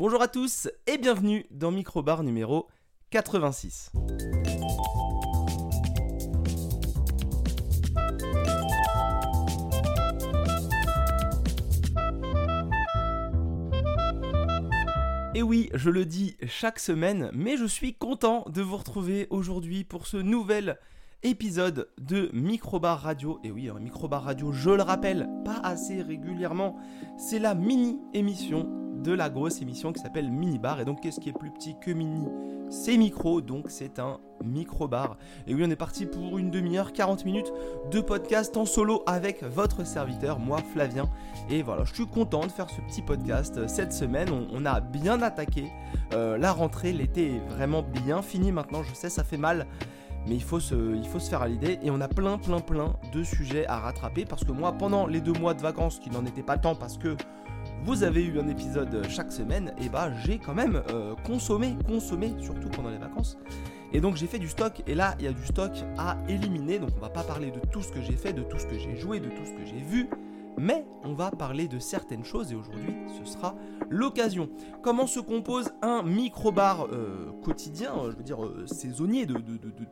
[0.00, 2.68] Bonjour à tous et bienvenue dans Microbar numéro
[3.10, 3.92] 86.
[15.34, 19.84] Et oui, je le dis chaque semaine, mais je suis content de vous retrouver aujourd'hui
[19.84, 20.78] pour ce nouvel
[21.22, 23.38] épisode de Microbar Radio.
[23.44, 26.78] Et oui, Microbar Radio, je le rappelle, pas assez régulièrement,
[27.18, 30.80] c'est la mini-émission de la grosse émission qui s'appelle Minibar.
[30.80, 32.26] Et donc, qu'est-ce qui est plus petit que mini?
[32.70, 35.16] C'est micro, donc c'est un micro-bar.
[35.46, 37.52] Et oui, on est parti pour une demi-heure, 40 minutes
[37.90, 41.10] de podcast en solo avec votre serviteur, moi Flavien.
[41.50, 44.28] Et voilà, je suis content de faire ce petit podcast cette semaine.
[44.52, 45.72] On, a bien attaqué
[46.12, 48.82] euh, la rentrée, l'été est vraiment bien fini maintenant.
[48.82, 49.66] Je sais, ça fait mal
[50.26, 52.60] mais il faut, se, il faut se faire à l'idée et on a plein plein
[52.60, 56.10] plein de sujets à rattraper parce que moi pendant les deux mois de vacances qui
[56.10, 57.16] n'en étaient pas tant parce que
[57.84, 62.34] vous avez eu un épisode chaque semaine, et bah j'ai quand même euh, consommé, consommé,
[62.40, 63.38] surtout pendant les vacances.
[63.92, 66.78] Et donc j'ai fait du stock, et là il y a du stock à éliminer,
[66.78, 68.78] donc on va pas parler de tout ce que j'ai fait, de tout ce que
[68.78, 70.08] j'ai joué, de tout ce que j'ai vu,
[70.58, 73.56] mais on va parler de certaines choses, et aujourd'hui ce sera
[73.88, 74.50] l'occasion.
[74.82, 79.68] Comment se compose un micro-bar euh, quotidien, je veux dire euh, saisonnier de, de, de,
[79.68, 79.84] de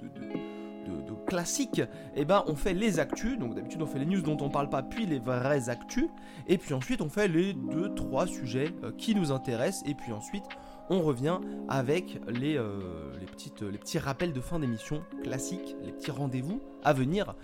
[0.88, 3.38] de, classique, et eh ben on fait les actus.
[3.38, 6.06] Donc d'habitude on fait les news dont on parle pas, puis les vraies actus.
[6.46, 9.82] Et puis ensuite on fait les deux trois sujets euh, qui nous intéressent.
[9.86, 10.44] Et puis ensuite
[10.90, 15.92] on revient avec les, euh, les, petites, les petits rappels de fin d'émission classiques, les
[15.92, 17.34] petits rendez-vous à venir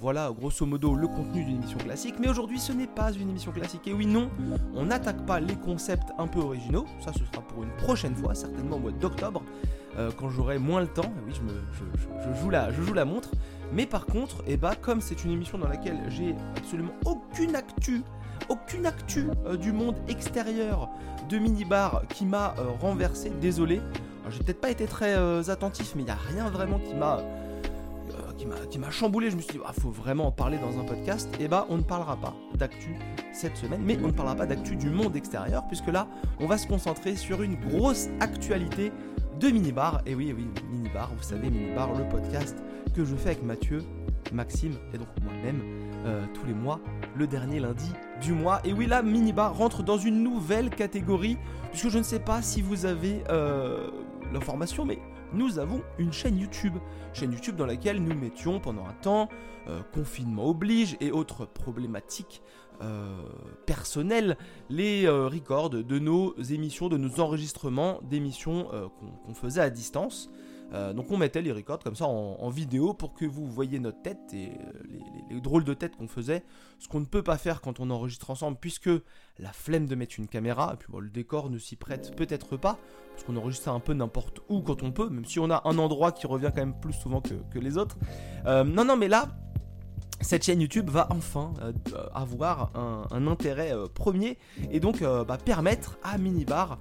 [0.00, 2.16] voilà, grosso modo, le contenu d'une émission classique.
[2.18, 3.86] Mais aujourd'hui, ce n'est pas une émission classique.
[3.86, 4.30] Et oui, non,
[4.74, 6.84] on n'attaque pas les concepts un peu originaux.
[7.00, 9.42] Ça, ce sera pour une prochaine fois, certainement au mois d'octobre,
[9.98, 11.12] euh, quand j'aurai moins le temps.
[11.26, 13.30] oui, je, joue la, montre.
[13.72, 18.02] Mais par contre, eh bah, comme c'est une émission dans laquelle j'ai absolument aucune actu,
[18.48, 20.90] aucune actu euh, du monde extérieur
[21.28, 23.80] de minibar qui m'a euh, renversé, désolé.
[24.30, 27.18] J'ai peut-être pas été très attentif, mais il n'y a rien vraiment qui m'a
[28.70, 29.30] qui m'a chamboulé.
[29.30, 31.28] Je me suis dit, ah, faut vraiment en parler dans un podcast.
[31.38, 32.94] Et eh bah, on ne parlera pas d'actu
[33.32, 36.08] cette semaine, mais on ne parlera pas d'actu du monde extérieur, puisque là,
[36.40, 38.92] on va se concentrer sur une grosse actualité
[39.40, 40.02] de Minibar.
[40.06, 42.56] Et oui, oui, Minibar, vous savez, Minibar, le podcast
[42.94, 43.82] que je fais avec Mathieu,
[44.32, 45.60] Maxime et donc moi-même
[46.06, 46.80] euh, tous les mois,
[47.16, 47.90] le dernier lundi
[48.20, 48.60] du mois.
[48.64, 51.36] Et oui, là, Minibar rentre dans une nouvelle catégorie,
[51.70, 53.90] puisque je ne sais pas si vous avez euh,
[54.32, 54.98] l'information, mais
[55.32, 56.74] nous avons une chaîne YouTube.
[57.12, 59.28] Chaîne YouTube dans laquelle nous mettions pendant un temps,
[59.68, 62.42] euh, confinement oblige et autres problématiques
[62.82, 63.22] euh,
[63.66, 64.36] personnelles,
[64.68, 68.68] les euh, records de nos émissions, de nos enregistrements d'émissions
[69.26, 70.30] qu'on faisait à distance.
[70.74, 74.00] Euh, donc on mettait les records comme ça en, vidéo pour que vous voyez notre
[74.02, 76.42] tête et euh, les, drôles de tête qu'on faisait.
[76.78, 78.90] Ce qu'on ne peut pas faire quand on enregistre ensemble puisque
[79.38, 82.78] la flemme de mettre une caméra, et puis le décor ne s'y prête peut-être pas,
[83.12, 85.78] parce qu'on enregistre un peu n'importe où quand on peut, même si on a un
[85.78, 87.96] endroit qui revient quand même plus souvent que, les autres.
[88.46, 89.28] Euh, non non mais là,
[90.24, 91.52] cette chaîne YouTube va enfin
[92.14, 94.38] avoir un, intérêt premier
[94.70, 96.78] et donc bah, permettre à Minibar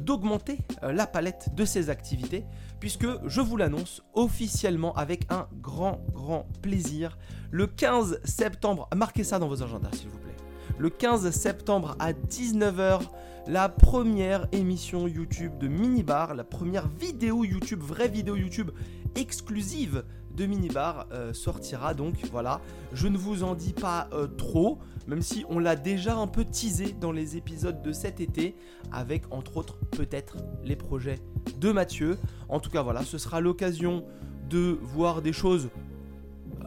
[0.00, 2.44] d'augmenter la palette de ses activités
[2.82, 7.16] puisque je vous l'annonce officiellement avec un grand, grand plaisir.
[7.52, 10.36] Le 15 septembre, marquez ça dans vos agendas s'il vous plaît.
[10.78, 13.02] Le 15 septembre à 19h,
[13.46, 18.70] la première émission YouTube de Minibar, la première vidéo YouTube, vraie vidéo YouTube
[19.14, 20.04] exclusive
[20.36, 22.60] de Minibar euh, sortira donc voilà.
[22.92, 26.44] Je ne vous en dis pas euh, trop, même si on l'a déjà un peu
[26.44, 28.54] teasé dans les épisodes de cet été,
[28.90, 31.18] avec entre autres peut-être les projets
[31.58, 32.18] de Mathieu.
[32.48, 34.04] En tout cas voilà, ce sera l'occasion
[34.48, 35.70] de voir des choses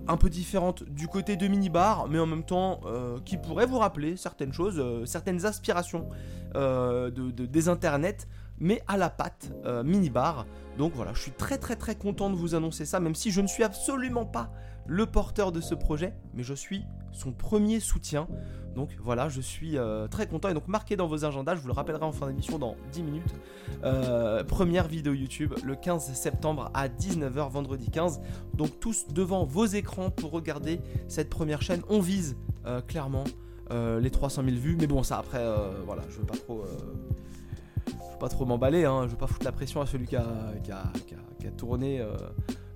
[0.08, 3.80] un peu différentes du côté de Minibar, mais en même temps euh, qui pourraient vous
[3.80, 6.10] rappeler certaines choses, certaines aspirations
[6.54, 8.28] de, des internets
[8.60, 10.46] mais à la patte euh, mini-bar.
[10.78, 13.42] Donc voilà, je suis très très très content de vous annoncer ça, même si je
[13.42, 14.52] ne suis absolument pas
[14.88, 18.28] le porteur de ce projet, mais je suis son premier soutien.
[18.76, 20.50] Donc voilà, je suis euh, très content.
[20.50, 23.04] Et donc marquez dans vos agendas, je vous le rappellerai en fin d'émission dans 10
[23.04, 23.36] minutes.
[23.84, 28.20] Euh, première vidéo YouTube le 15 septembre à 19h, vendredi 15.
[28.54, 31.82] Donc tous devant vos écrans pour regarder cette première chaîne.
[31.90, 32.36] On vise
[32.88, 33.24] clairement
[33.72, 34.76] les 300 000 vues.
[34.78, 35.44] Mais bon, ça après,
[35.86, 36.66] voilà, je veux pas trop
[38.20, 40.24] pas trop m'emballer, hein, je veux pas foutre la pression à celui qui a,
[41.58, 42.16] tourné, euh,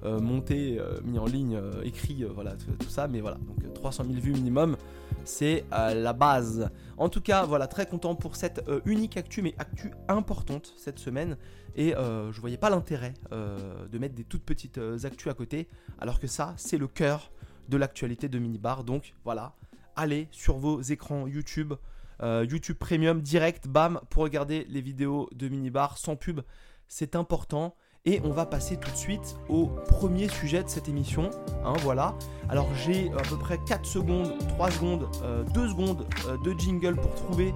[0.04, 4.20] euh, monté, euh, mis en ligne, écrit, voilà, tout, ça, mais voilà, donc 300 000
[4.20, 4.78] vues minimum,
[5.24, 6.70] c'est la base.
[6.98, 11.38] En tout cas, voilà, très content pour cette unique actu, mais actu importante cette semaine,
[11.76, 15.68] et je voyais pas l'intérêt de mettre des toutes petites actus à côté,
[16.00, 17.32] alors que ça, c'est le cœur
[17.70, 19.54] de l'actualité de Minibar, donc voilà,
[19.96, 21.74] allez sur vos écrans YouTube,
[22.22, 26.42] YouTube Premium direct, bam, pour regarder les vidéos de Minibar sans pub.
[26.88, 27.76] C'est important.
[28.06, 31.30] Et on va passer tout de suite au premier sujet de cette émission.
[31.66, 32.16] Hein, voilà.
[32.48, 35.10] Alors j'ai à peu près 4 secondes, 3 secondes,
[35.54, 36.08] 2 secondes
[36.44, 37.54] de jingle pour trouver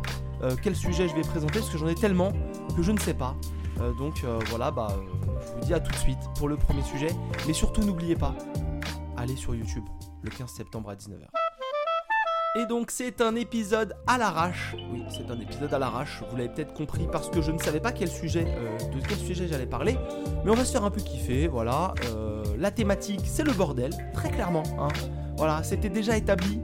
[0.62, 2.34] quel sujet je vais présenter parce que j'en ai tellement
[2.76, 3.36] que je ne sais pas.
[3.98, 4.90] donc voilà, bah,
[5.48, 7.10] je vous dis à tout de suite pour le premier sujet.
[7.48, 8.36] Mais surtout n'oubliez pas,
[9.16, 9.86] allez sur YouTube
[10.22, 11.43] le 15 septembre à 19h.
[12.56, 14.76] Et donc c'est un épisode à l'arrache.
[14.92, 16.22] Oui, c'est un épisode à l'arrache.
[16.30, 19.18] Vous l'avez peut-être compris parce que je ne savais pas quel sujet, euh, de quel
[19.18, 19.98] sujet j'allais parler.
[20.46, 21.48] Mais on va se faire un peu kiffer.
[21.48, 21.96] Voilà.
[22.06, 24.62] Euh, la thématique, c'est le bordel, très clairement.
[24.80, 24.90] Hein.
[25.36, 26.62] Voilà, c'était déjà établi,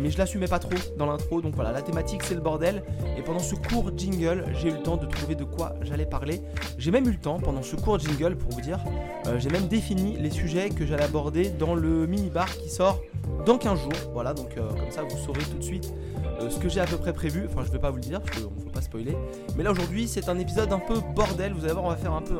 [0.00, 1.40] mais je l'assumais pas trop dans l'intro.
[1.40, 2.82] Donc voilà, la thématique, c'est le bordel.
[3.16, 6.40] Et pendant ce court jingle, j'ai eu le temps de trouver de quoi j'allais parler.
[6.78, 8.78] J'ai même eu le temps pendant ce court jingle, pour vous dire,
[9.26, 13.00] euh, j'ai même défini les sujets que j'allais aborder dans le mini bar qui sort
[13.46, 13.92] dans 15 jours.
[14.12, 15.92] Voilà, donc euh, comme ça vous saurez tout de suite
[16.40, 17.46] euh, ce que j'ai à peu près prévu.
[17.50, 19.16] Enfin, je vais pas vous le dire parce qu'on spoiler.
[19.56, 21.52] Mais là aujourd'hui, c'est un épisode un peu bordel.
[21.52, 22.36] Vous allez voir, on va faire un peu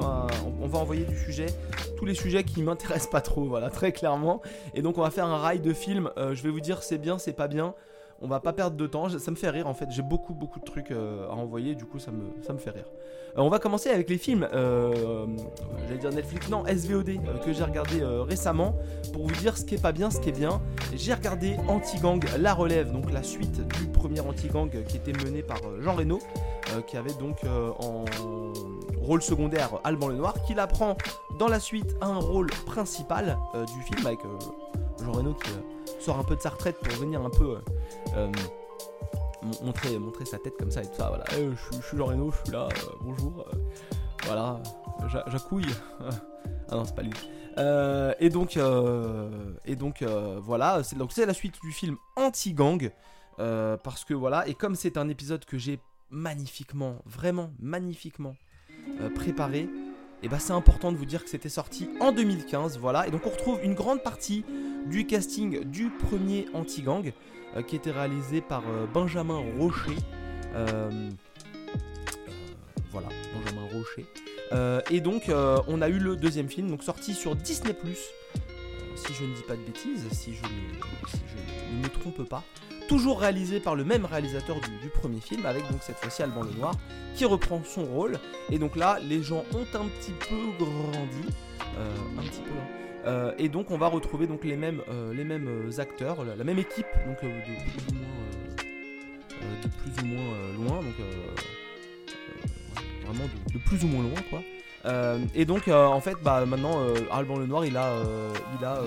[0.61, 1.47] On va envoyer du sujet,
[1.97, 4.43] tous les sujets qui m'intéressent pas trop, voilà, très clairement.
[4.75, 6.11] Et donc on va faire un rail de film.
[6.17, 7.75] Euh, je vais vous dire c'est bien, c'est pas bien
[8.23, 9.09] on va pas perdre de temps.
[9.09, 9.87] Ça me fait rire en fait.
[9.91, 12.87] J'ai beaucoup beaucoup de trucs euh, à envoyer, du coup ça me, fait rire.
[13.37, 15.27] Euh, on va commencer avec les films, euh,
[15.87, 18.77] j'allais dire Netflix, non SVOD que j'ai regardé récemment
[19.13, 20.61] pour vous dire ce qui est pas bien, ce qui est bien.
[20.95, 25.59] J'ai regardé Anti-Gang La Relève, donc la suite du premier Anti-Gang qui était mené par
[25.81, 26.19] Jean Reno,
[26.87, 28.05] qui avait donc en
[29.01, 30.97] rôle secondaire Alban Lenoir, qui l'apprend
[31.39, 34.21] dans la suite un rôle principal du film avec
[35.03, 35.51] Jean Reno qui
[36.03, 37.59] sort un peu de sa retraite pour venir un peu
[38.17, 38.33] euh,
[39.63, 41.09] montrer, montrer sa tête comme ça et tout ça.
[41.09, 43.47] Voilà, eh, je, suis Jean Reno, je suis là, euh, bonjour.
[43.49, 43.57] Euh,
[44.25, 44.61] voilà,
[45.29, 45.67] j'accouille.
[46.69, 47.13] ah non, c'est pas lui.
[48.21, 48.57] et donc,
[49.65, 52.91] et donc voilà, c'est la suite du film Anti-Gang.
[53.37, 58.35] parce que voilà, et comme c'est un épisode que j'ai magnifiquement, vraiment magnifiquement
[59.15, 59.69] préparé,
[60.25, 63.09] et bah c'est important de vous dire que c'était sorti en 2015, voilà.
[63.09, 64.45] Et donc on retrouve une grande partie
[64.87, 67.13] du casting du premier Anti-Gang,
[67.57, 69.97] euh, qui était réalisé par euh, Benjamin Rocher.
[70.55, 71.11] Euh,
[72.91, 74.07] voilà, Benjamin Rocher.
[74.91, 75.31] et donc
[75.67, 77.73] on a eu le deuxième film, sorti sur Disney⁇
[78.95, 82.45] si je ne dis pas de bêtises, si je, ne me trompe pas
[82.89, 86.75] toujours réalisé par le même réalisateur du, premier film, avec donc cette fois-ci Alban Lenoir,
[87.15, 88.19] qui reprend son rôle.
[88.51, 91.35] Et donc là, les gens ont un petit peu grandi,
[92.19, 92.92] un petit peu.
[93.05, 96.59] Euh, et donc on va retrouver donc les mêmes, euh, les mêmes acteurs, la, même
[96.59, 98.17] équipe, donc de plus ou moins,
[99.63, 100.95] de plus ou moins loin, donc
[103.05, 104.43] vraiment de, plus ou moins loin quoi.
[105.35, 106.79] et donc en fait bah maintenant
[107.11, 107.93] Alban Lenoir il a
[108.59, 108.81] il a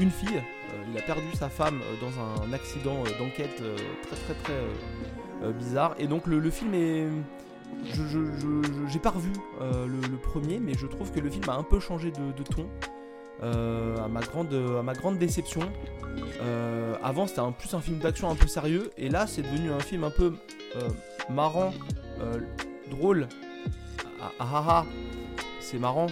[0.00, 0.42] une fille
[0.74, 3.62] euh, il a perdu sa femme euh, dans un accident euh, d'enquête
[4.02, 5.94] très très très bizarre.
[5.98, 7.06] Et donc le, film est...
[7.84, 8.18] Je,
[8.88, 12.10] j'ai pas revu le, premier, mais je trouve que le film a un peu changé
[12.10, 12.66] de, ton.
[13.42, 15.60] À, ma grande, à ma grande déception.
[17.02, 19.80] avant, c'était un, plus un film d'action un peu sérieux, et là, c'est devenu un
[19.80, 20.34] film un peu
[21.28, 21.72] marrant,
[22.90, 23.28] drôle.
[24.20, 24.86] Ah ah ah, ah.
[25.60, 26.06] c'est marrant,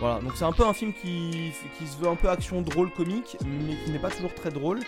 [0.00, 3.36] voilà, donc c'est un peu un film qui, se veut un peu action drôle comique,
[3.44, 4.78] mais qui n'est pas toujours très drôle,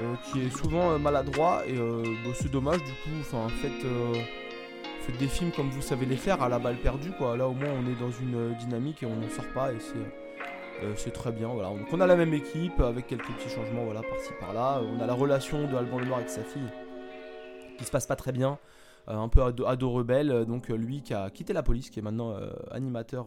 [0.00, 5.28] euh, qui est souvent euh, maladroit, et euh, bah, c'est dommage du coup, faites des
[5.28, 7.36] films comme vous savez les faire à la balle perdue, quoi.
[7.36, 10.21] Là au moins on est dans une dynamique et on n'en sort pas, et c'est
[11.12, 11.48] très bien.
[11.48, 11.70] Voilà.
[11.70, 14.80] Donc on a la même équipe avec quelques petits changements voilà, par-ci par-là.
[14.82, 16.68] On a la relation de Alban Lenoir avec sa fille
[17.78, 18.58] qui se passe pas très bien.
[19.08, 21.98] Euh, un peu ado, rebelle, euh, donc euh, lui qui a quitté la police, qui
[21.98, 22.34] est maintenant
[22.70, 23.26] animateur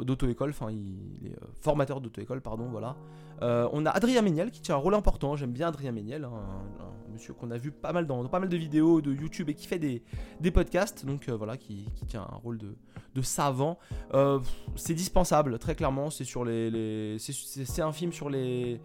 [0.00, 2.96] d'auto-école, enfin il est formateur d'auto-école, pardon, voilà.
[3.40, 6.30] on a Adrien Méniel qui tient un rôle important, j'aime bien Adrien Méniel, hein,
[7.16, 9.66] monsieur qu'on a vu pas mal dans, pas mal de vidéos de YouTube et qui
[9.66, 13.78] fait des, podcasts, donc voilà, qui, tient un rôle de, savant.
[14.76, 18.80] c'est dispensable, très clairement, c'est sur les c'est un film sur les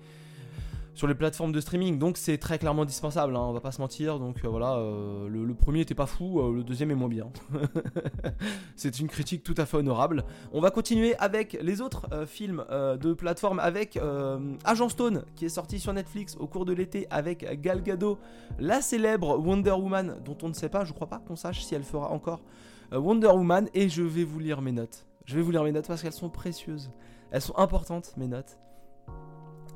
[0.94, 1.98] sur les plateformes de streaming.
[1.98, 4.20] Donc c'est très clairement dispensable, hein, on va pas se mentir.
[4.20, 7.30] Donc euh, voilà, euh, le, premier était pas fou, euh, le deuxième est moins bien.
[8.76, 10.26] c'est une critique tout à fait honorable.
[10.52, 14.00] On va continuer avec les autres films de plateforme avec
[14.64, 18.18] Agent Stone qui est sorti sur Netflix au cours de l'été avec Gal Gadot,
[18.60, 21.76] la célèbre Wonder Woman dont on ne sait pas, je crois pas qu'on sache si
[21.76, 22.42] elle fera encore
[22.92, 23.70] Wonder Woman.
[23.74, 25.06] Et je vais vous lire mes notes.
[25.26, 26.92] Je vais vous lire mes notes parce qu'elles sont précieuses.
[27.32, 28.58] Elles sont importantes, mes notes.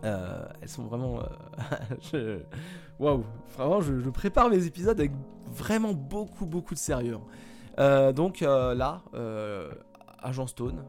[0.05, 1.19] Euh, elles sont vraiment.
[2.13, 2.39] Euh,
[2.99, 3.23] waouh!
[3.57, 5.11] Vraiment, je, prépare mes épisodes avec
[5.51, 7.17] vraiment beaucoup, beaucoup de sérieux.
[7.79, 9.01] Euh, donc là,
[10.19, 10.83] Agent Stone,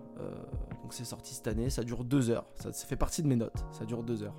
[0.83, 2.47] donc c'est sorti cette année, ça dure deux heures.
[2.55, 4.37] Ça, fait partie de mes notes, ça dure deux heures.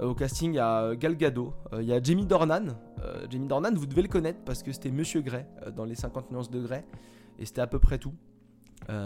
[0.00, 2.76] au casting, il y a Gal Gadot, il y a Jamie Dornan.
[3.30, 6.50] Jamie Dornan, vous devez le connaître parce que c'était Monsieur Grey dans les 50 nuances
[6.50, 6.84] de Grey.
[7.38, 8.14] Et c'était à peu près tout.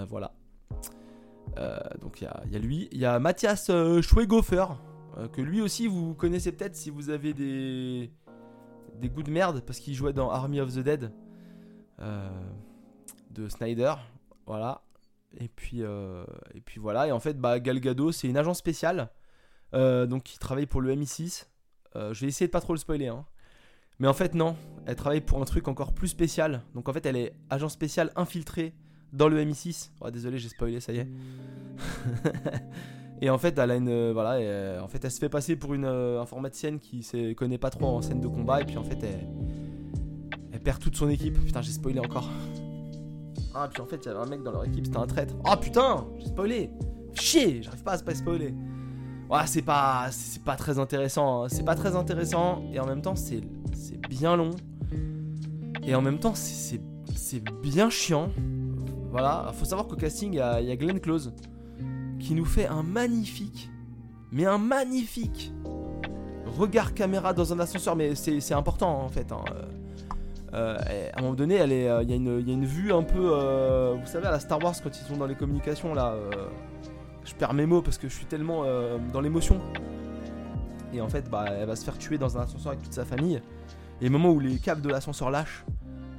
[0.08, 0.32] voilà.
[2.00, 2.88] donc il y, a lui.
[2.90, 3.70] Il y a Mathias
[5.18, 8.10] Schweigofer, que lui aussi vous connaissez peut-être si vous avez des,
[9.00, 11.12] des goûts de merde, parce qu'il jouait dans Army of the Dead
[13.30, 13.94] de Snyder.
[14.46, 14.82] Voilà.
[15.38, 17.08] Et puis, et puis voilà.
[17.08, 19.10] Et en fait, bah, Gal Gadot, c'est une agence spéciale
[19.74, 21.46] euh, donc qui travaille pour le MI6.
[21.96, 23.08] Euh, je vais essayer de pas trop le spoiler.
[23.08, 23.24] Hein.
[23.98, 24.56] Mais en fait, non.
[24.86, 26.62] Elle travaille pour un truc encore plus spécial.
[26.74, 28.74] Donc en fait, elle est agent spécial infiltrée
[29.12, 29.90] dans le MI6.
[30.12, 31.08] désolé, j'ai spoilé, ça y est.
[33.20, 34.12] et en fait, elle a une.
[34.12, 37.70] voilà, euh, en fait, elle se fait passer pour une informaticienne qui ne connaît pas
[37.70, 38.60] trop en scène de combat.
[38.60, 38.98] Et puis en fait,
[40.52, 41.42] elle, perd toute son équipe.
[41.44, 42.28] Putain, j'ai spoilé encore.
[43.54, 45.34] Ah, puis en fait, il y avait un mec dans leur équipe, c'était un traître.
[45.44, 46.70] Ah putain, j'ai spoilé.
[47.14, 48.54] Chier, j'arrive pas à se pas spoiler
[49.30, 51.44] ouais, c'est pas, c'est pas très intéressant.
[51.44, 51.48] Hein.
[51.48, 53.40] C'est pas très intéressant et en même temps c'est,
[53.74, 54.50] c'est bien long.
[55.86, 56.80] Et en même temps c'est,
[57.14, 58.30] c'est, bien chiant.
[59.10, 61.32] Voilà, faut savoir qu'au casting il y, a, Glenn Close
[62.18, 63.70] qui nous fait un magnifique,
[64.32, 65.52] mais un magnifique
[66.46, 67.96] regard caméra dans un ascenseur.
[67.96, 69.32] Mais c'est, important en fait.
[69.32, 69.44] Hein.
[70.54, 70.78] Euh,
[71.12, 74.30] à un moment donné, il y, a une vue un peu, euh, vous savez, à
[74.30, 76.12] la Star Wars quand ils sont dans les communications là.
[76.12, 76.48] Euh,
[77.28, 79.60] je perds mes mots parce que je suis tellement euh, dans l'émotion.
[80.94, 83.04] Et en fait, bah, elle va se faire tuer dans un ascenseur avec toute sa
[83.04, 83.42] famille.
[84.00, 85.64] Et au moment où les câbles de l'ascenseur lâchent,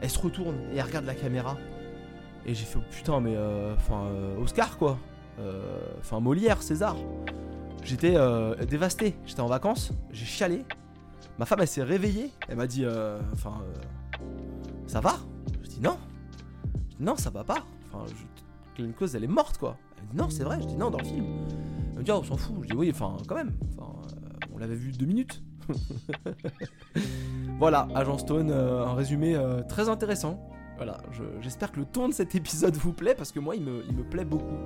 [0.01, 1.58] elle se retourne et elle regarde la caméra.
[2.46, 4.98] Et j'ai fait oh, putain, mais euh, enfin euh, Oscar quoi.
[6.00, 6.96] Enfin Molière, César.
[7.84, 8.15] J'étais
[8.67, 9.15] dévasté.
[9.25, 10.65] J'étais en vacances, j'ai chialé.
[11.38, 12.31] Ma femme elle s'est réveillée.
[12.48, 12.86] Elle m'a dit
[13.34, 13.62] enfin
[14.88, 15.17] ça va?
[15.63, 15.98] Je dis non.
[17.00, 17.65] non, ça va pas.
[17.91, 18.05] Enfin,
[18.77, 18.84] je...
[18.84, 19.77] une cause elle est morte quoi
[20.13, 20.60] non, c'est vrai.
[20.62, 21.25] Je dis non, dans le film.
[21.93, 22.55] Elle me dit, oh, on s'en fout.
[22.63, 23.53] Je dis, oui, enfin, quand même.
[23.79, 23.84] Euh,
[24.53, 25.43] on l'avait vu deux minutes.
[27.60, 30.49] voilà, Agent Stone, euh, un résumé euh, très intéressant.
[30.79, 30.98] Voilà,
[31.41, 33.95] j'espère que le ton de cet épisode vous plaît parce que moi il me, il
[33.95, 34.57] me plaît beaucoup.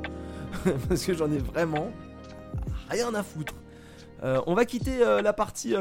[0.87, 1.89] parce que j'en ai vraiment
[2.89, 3.55] rien à foutre.
[4.21, 5.73] on va quitter la partie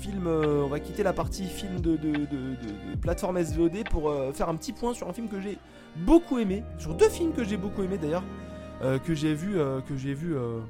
[0.00, 4.54] film, on va quitter la partie film de, de, de plateforme SVOD pour faire un
[4.54, 5.58] petit point sur un film que j'ai
[5.96, 8.22] beaucoup aimé, sur deux films que j'ai beaucoup aimé d'ailleurs.
[8.82, 9.94] Euh, que j'ai vu, euh, que
[10.34, 10.60] euh,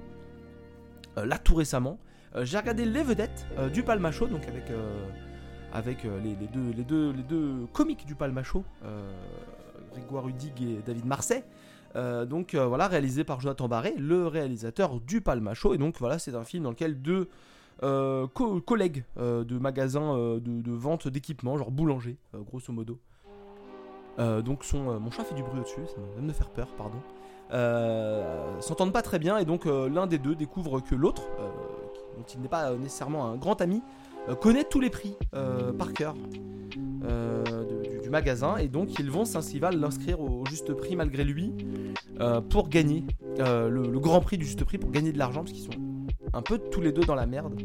[1.24, 1.98] là tout récemment.
[2.42, 4.64] j'ai regardé Les Vedettes du Palmacho, donc avec
[5.76, 8.64] avec les, deux, les, deux, comiques du Palmacho,
[9.92, 11.42] Grégoire Hudig et David Marseille.
[11.94, 15.74] donc voilà, réalisé par Jonathan Barré, le réalisateur du Palmacho.
[15.74, 17.28] Et donc voilà, c'est un film dans lequel deux
[17.80, 22.98] collègues de magasins de, vente d'équipements, genre boulanger, grosso modo.
[24.18, 26.98] donc son, mon chat fait du bruit au-dessus, ça me faire peur, pardon.
[27.52, 31.48] Euh, s'entendent pas très bien et donc euh, l'un des deux découvre que l'autre, euh,
[32.16, 33.82] dont il n'est pas nécessairement un grand ami,
[34.40, 35.16] connaît tous les prix
[35.78, 36.14] par cœur
[38.02, 41.52] du, magasin et donc ils vont s'il va l'inscrire au juste prix malgré lui
[42.50, 43.04] pour gagner
[43.38, 45.80] le, grand prix du juste prix pour gagner de l'argent parce qu'ils sont
[46.32, 47.60] un peu tous les deux dans la merde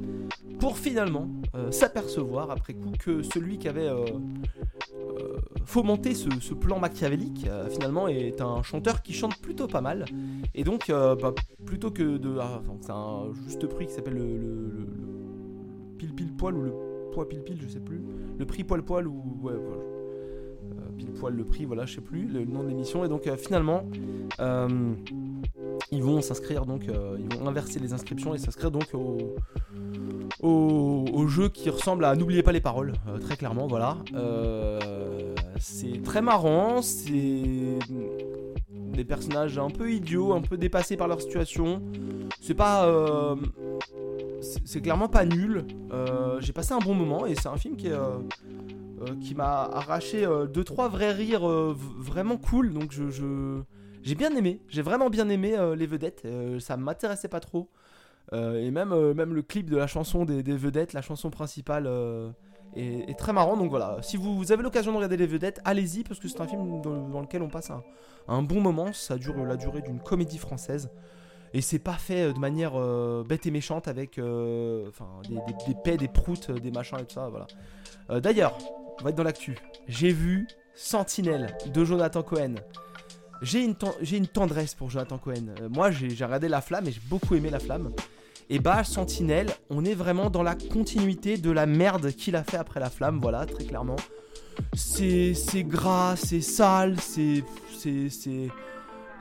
[0.60, 1.28] pour finalement
[1.70, 3.90] s'apercevoir après coup que celui qui avait
[5.66, 10.06] fomenter ce, plan machiavélique, euh, finalement, est un chanteur qui chante plutôt pas mal.
[10.54, 11.34] Et donc, euh, bah,
[11.66, 12.38] plutôt que de.
[12.40, 14.88] Ah, c'est un juste prix qui s'appelle le,
[16.02, 16.74] pile pile poil ou le
[17.12, 18.02] poids pile pile, je sais plus.
[18.40, 19.22] Le prix poil poil ou.
[19.44, 23.06] Ouais, euh, pile poil le prix, voilà, je sais plus le nom de l'émission.
[23.06, 23.84] Et donc, finalement
[25.94, 29.36] ils vont s'inscrire donc, ils vont inverser les inscriptions et s'inscrire donc au,
[30.42, 33.98] au, jeu qui ressemble à N'oubliez pas les paroles, très clairement, voilà.
[35.60, 37.80] C'est très marrant, c'est
[38.70, 41.82] des personnages un peu idiots, un peu dépassés par leur situation.
[42.40, 42.88] C'est pas.
[44.42, 45.66] Euh, c'est clairement pas nul.
[45.92, 48.18] Euh, j'ai passé un bon moment et c'est un film qui, euh,
[49.22, 52.74] qui m'a arraché 2-3 vrais rires vraiment cool.
[52.74, 53.62] Donc je,
[54.04, 54.62] j'ai bien aimé.
[54.68, 56.28] J'ai vraiment bien aimé les vedettes.
[56.60, 57.70] ça m'intéressait pas trop.
[58.34, 61.88] et même, même le clip de la chanson des vedettes, la chanson principale
[62.76, 63.58] est, très marrant.
[63.58, 66.48] Donc voilà, si vous, avez l'occasion de regarder les vedettes, allez-y parce que c'est un
[66.48, 67.72] film dans, lequel on passe
[68.28, 68.94] un, bon moment.
[68.94, 70.90] Ça dure la durée d'une comédie française.
[71.54, 74.90] Et c'est pas fait euh, de manière euh, bête et méchante avec euh,
[75.28, 75.36] des,
[75.68, 77.30] des, paix, des proutes, des machins et tout ça.
[77.30, 78.20] Voilà.
[78.20, 78.58] D'ailleurs,
[79.00, 79.58] on va être dans l'actu.
[79.88, 82.56] J'ai vu Sentinelle de Jonathan Cohen.
[83.42, 83.76] J'ai une,
[84.12, 85.56] une, tendresse pour Jonathan Cohen.
[85.70, 87.92] moi, j'ai regardé La Flamme et j'ai beaucoup aimé La Flamme.
[88.50, 92.58] Et bah, Sentinelle, on est vraiment dans la continuité de la merde qu'il a fait
[92.58, 93.96] après la flamme, voilà, très clairement.
[94.74, 97.44] C'est gras, c'est sale, c'est.
[98.10, 98.50] C'est.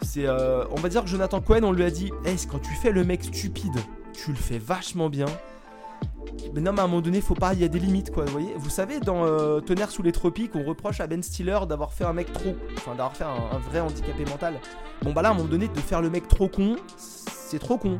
[0.03, 0.27] C'est.
[0.27, 2.91] Euh, on va dire que Jonathan Cohen, on lui a dit Est-ce quand tu fais
[2.91, 3.79] le mec stupide,
[4.13, 5.27] tu le fais vachement bien.
[6.55, 8.25] Mais non, mais à un moment donné, faut pas, il y a des limites, quoi.
[8.25, 11.59] Vous voyez Vous savez, dans euh, Tonnerre sous les tropiques, on reproche à Ben Stiller
[11.69, 12.57] d'avoir fait un mec trop.
[12.77, 14.55] Enfin, d'avoir fait un, vrai handicapé mental.
[15.03, 17.79] Bon, bah là, à un moment donné, de faire le mec trop con, c'est trop
[17.79, 17.99] con.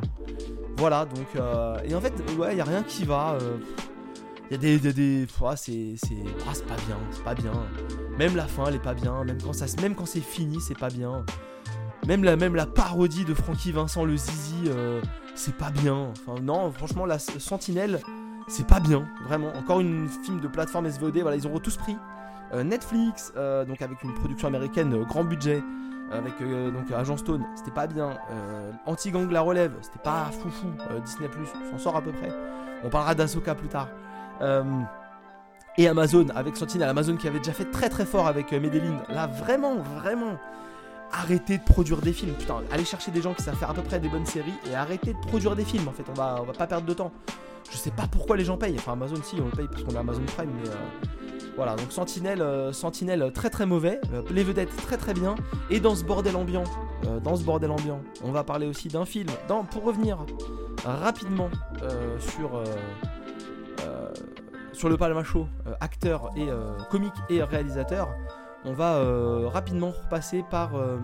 [0.77, 1.27] Voilà, donc.
[1.35, 3.37] euh, et en fait, ouais, il y a rien qui va.
[3.41, 3.57] euh,
[4.49, 5.27] Il y a des.
[5.55, 5.93] c'est.
[5.95, 6.15] C'est
[6.47, 7.53] ah, c'est pas bien, c'est pas bien.
[8.17, 9.23] Même la fin, elle est pas bien.
[9.23, 11.23] Même quand, ça, même quand c'est fini, c'est pas bien.
[12.07, 15.01] Même la, même la parodie de Francky Vincent le Zizi, euh,
[15.35, 16.11] c'est pas bien.
[16.11, 17.99] Enfin, non, franchement, la Sentinelle,
[18.47, 19.07] c'est pas bien.
[19.25, 19.49] Vraiment.
[19.55, 21.95] Encore une film de plateforme SVOD, voilà, ils ont tous pris.
[22.53, 25.63] Euh, Netflix, euh, donc avec une production américaine grand budget,
[26.11, 28.17] avec donc Agent Stone, c'était pas bien.
[28.85, 30.67] Anti-gang la relève, c'était pas foufou.
[31.05, 32.29] Disney Plus, s'en sort à peu près.
[32.83, 33.87] On parlera d'Asoka plus tard.
[35.77, 39.01] Et Amazon avec Sentinelle, Amazon qui avait déjà fait très très fort avec Medellin.
[39.07, 40.37] Là, vraiment, vraiment,
[41.13, 42.33] arrêtez de produire des films.
[42.33, 44.75] Putain, allez chercher des gens qui savent faire à peu près des bonnes séries et
[44.75, 45.87] arrêtez de produire des films.
[45.87, 47.11] En fait, on va, on va pas perdre de temps.
[47.71, 48.75] Je sais pas pourquoi les gens payent.
[48.77, 50.73] Enfin, Amazon, si, on le paye parce qu'on a Amazon Prime, mais euh,
[51.55, 51.75] voilà.
[51.75, 53.99] Donc Sentinelle, euh, euh, très très mauvais.
[54.29, 55.35] Les vedettes, très très bien.
[55.69, 56.63] Et dans ce bordel ambiant,
[57.23, 59.29] dans ce bordel ambiant, on va parler aussi d'un film.
[59.71, 60.17] Pour revenir
[60.85, 61.49] rapidement
[62.19, 62.49] sur.
[64.89, 66.47] le Palmacho, euh, acteur et
[66.89, 68.09] comique et réalisateur,
[68.65, 70.97] on va euh, rapidement repasser par euh,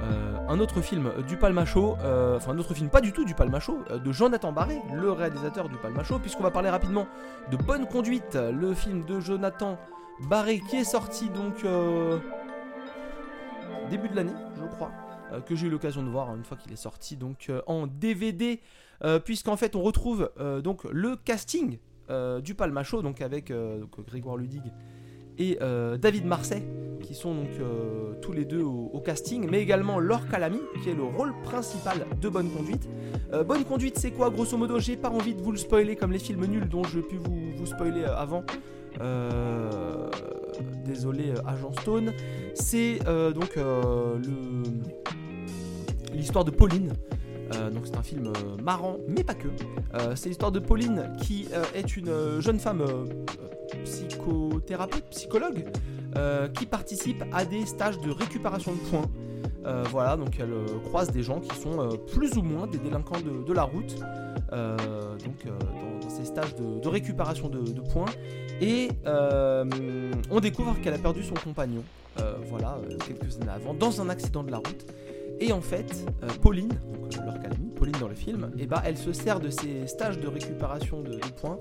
[0.00, 1.96] euh, un autre film du Palmacho,
[2.36, 5.76] enfin un autre film pas du tout du Palmacho, de Jonathan Barré, le réalisateur du
[5.76, 7.06] Palmacho, puisqu'on va parler rapidement
[7.50, 9.78] de Bonne Conduite, le film de Jonathan
[10.28, 11.66] Barré qui est sorti donc
[13.90, 14.92] début de l'année, je crois,
[15.46, 18.60] que j'ai eu l'occasion de voir une fois qu'il est sorti donc en DVD,
[19.24, 20.30] puisqu'en fait on retrouve
[20.62, 21.78] donc le casting
[22.42, 23.52] du Palmacho, donc avec
[24.06, 24.62] Grégoire Ludig
[25.38, 26.64] et euh, David Marseille,
[27.02, 30.94] qui sont donc euh, tous les deux au, casting, mais également Laure Calamy, qui est
[30.94, 32.88] le rôle principal de Bonne Conduite.
[33.32, 34.28] Euh, Bonne Conduite, c'est quoi?
[34.30, 37.00] Grosso modo, j'ai pas envie de vous le spoiler comme les films nuls dont je
[37.00, 38.44] pu vous, spoiler avant.
[40.84, 42.12] Désolé, Agent Stone.
[42.54, 42.98] C'est
[43.34, 43.58] donc
[46.12, 46.92] l'histoire de Pauline.
[47.54, 49.48] Euh, donc c'est un film euh, marrant, mais pas que.
[49.94, 52.84] Euh, c'est l'histoire de Pauline qui est une jeune femme
[53.84, 55.64] psychothérapeute, psychologue,
[56.54, 59.10] qui participe à des stages de récupération de points.
[59.90, 63.64] Voilà, donc elle croise des gens qui sont plus ou moins des délinquants de, la
[63.64, 63.96] route,
[64.50, 65.44] donc
[66.00, 68.06] dans, ces stages de, récupération de, de points.
[68.60, 71.84] Et on découvre qu'elle a perdu son compagnon,
[72.48, 74.86] voilà, quelques années avant, dans un accident de la route.
[75.40, 78.96] Et en fait, euh, Pauline, donc leur Calamy, Pauline dans le film, et bah, elle
[78.96, 81.58] se sert de ces stages de récupération de, points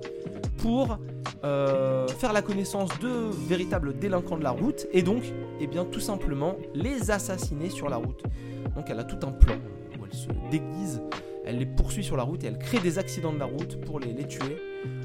[0.57, 0.97] pour
[1.43, 5.23] euh, faire la connaissance de véritables délinquants de la route et donc,
[5.59, 8.23] eh bien, tout simplement les assassiner sur la route.
[8.75, 9.55] Donc elle a tout un plan
[9.99, 11.01] où elle se déguise,
[11.45, 13.99] elle les poursuit sur la route et elle crée des accidents de la route pour
[13.99, 14.57] les, tuer.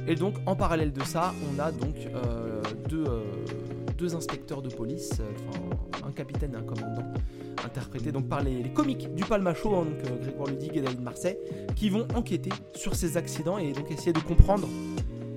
[0.06, 3.04] Et donc en parallèle de ça, on a donc euh, deux,
[4.02, 7.04] deux inspecteurs de police, euh, un capitaine et un commandant,
[7.64, 11.38] interprétés donc par les, comiques du Palmacho, hein, donc euh, Grégoire Ludig et David Marseille,
[11.76, 14.66] qui vont enquêter sur ces accidents et donc essayer de comprendre,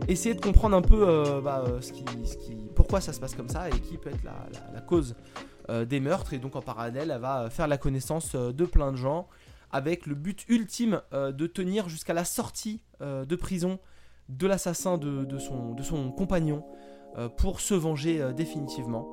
[0.07, 1.63] essayer de comprendre un peu euh, bah,
[2.75, 5.15] pourquoi ça se passe comme ça et qui peut être la, cause
[5.87, 6.33] des meurtres.
[6.33, 9.27] Et donc en parallèle, elle va faire la connaissance de plein de gens
[9.71, 13.79] avec le but ultime de tenir jusqu'à la sortie de prison
[14.29, 16.63] de l'assassin de, son, compagnon
[17.37, 19.07] pour se venger euh, définitivement.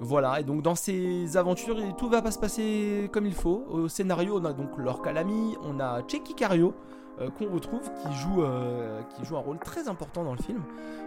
[0.00, 3.64] Voilà, et donc dans ces aventures, tout va pas se passer comme il faut.
[3.68, 6.72] Au scénario, on a donc Laure Calamy, on a Checky Cario,
[7.20, 10.62] euh, qu'on retrouve, qui joue, euh, qui joue un rôle très important dans le film.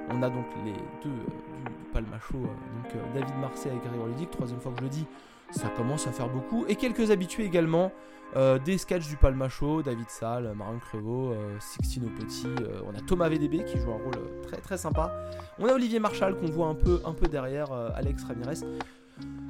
[0.09, 3.87] On a donc les deux euh, du, du Palmacho, euh, donc euh, David Marseille et
[3.87, 5.05] Grégoire Ludic, troisième fois que je le dis,
[5.51, 6.65] ça commence à faire beaucoup.
[6.67, 7.93] Et quelques habitués également,
[8.35, 13.01] euh, des sketchs du Palmacho, David Salle, Marion Crevaux, euh, Sixtino Petit, euh, on a
[13.01, 15.13] Thomas VDB qui joue un rôle euh, très très sympa.
[15.59, 18.65] On a Olivier Marchal qu'on voit un peu, derrière Alex Ramirez.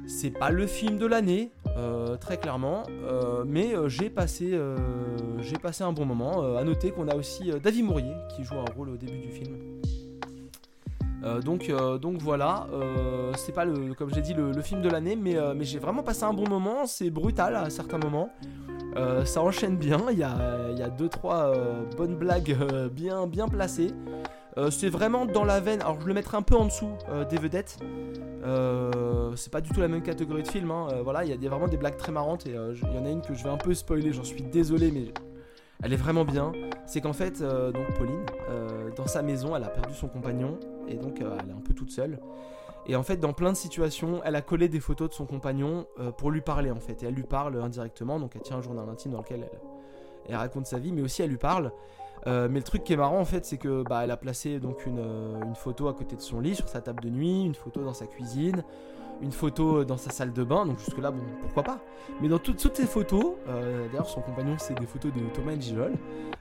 [0.06, 1.52] C'est pas le film de l'année,
[2.20, 2.82] très clairement,
[3.46, 6.56] mais j'ai passé, un bon moment.
[6.56, 9.56] À noter qu'on a aussi David Mourier qui joue un rôle au début du film.
[11.44, 11.70] Donc,
[12.20, 12.66] voilà,
[13.36, 16.24] c'est pas le, comme j'ai dit le, film de l'année, mais, mais j'ai vraiment passé
[16.24, 16.86] un bon moment.
[16.86, 18.30] C'est brutal à certains moments.
[18.96, 20.00] Euh, ça enchaîne bien.
[20.10, 23.90] Il y a, il y a deux trois euh, bonnes blagues euh, bien bien placées.
[24.70, 25.80] C'est vraiment dans la veine.
[25.80, 26.90] Alors je le mettrai un peu en dessous
[27.30, 27.78] des vedettes.
[29.34, 30.70] C'est pas du tout la même catégorie de film.
[30.70, 30.88] hein.
[31.02, 33.08] Voilà, il y a des- vraiment des blagues très marrantes et il y en a
[33.08, 34.12] une que je vais un peu spoiler.
[34.12, 35.04] J'en suis désolé, mais
[35.82, 36.52] elle est vraiment bien.
[36.84, 38.26] C'est qu'en fait, donc Pauline,
[38.94, 41.90] dans sa maison, elle a perdu son compagnon et donc elle est un peu toute
[41.90, 42.18] seule.
[42.86, 45.86] Et en fait, dans plein de situations, elle a collé des photos de son compagnon
[46.00, 47.02] euh, pour lui parler en fait.
[47.02, 48.18] Et elle lui parle indirectement.
[48.18, 49.48] Donc elle tient un journal intime dans lequel
[50.28, 51.72] elle, raconte sa vie, mais aussi elle lui parle.
[52.26, 54.86] mais le truc qui est marrant en fait, c'est que bah, elle a placé donc
[54.86, 55.00] une,
[55.44, 57.94] une, photo à côté de son lit sur sa table de nuit, une photo dans
[57.94, 58.64] sa cuisine,
[59.22, 61.78] une photo dans sa salle de bain, donc jusque là, bon, pourquoi pas.
[62.20, 65.92] Mais dans toutes ces photos, euh, d'ailleurs son compagnon c'est des photos de Thomas Gijol,